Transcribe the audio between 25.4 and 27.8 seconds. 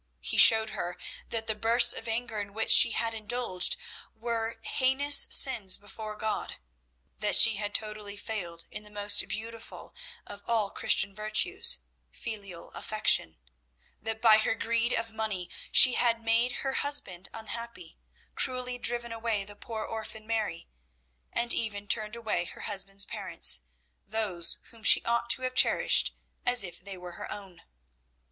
have cherished as if they were her own.